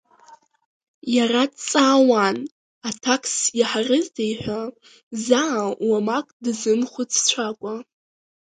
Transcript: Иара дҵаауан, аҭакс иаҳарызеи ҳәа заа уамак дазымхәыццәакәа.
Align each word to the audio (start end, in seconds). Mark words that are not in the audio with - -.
Иара 1.15 1.43
дҵаауан, 1.51 2.37
аҭакс 2.89 3.35
иаҳарызеи 3.59 4.33
ҳәа 4.41 4.61
заа 5.25 5.65
уамак 5.87 6.27
дазымхәыццәакәа. 6.43 7.73